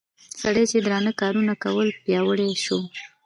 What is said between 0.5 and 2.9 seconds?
چې درانه کارونه کول پياوړى شو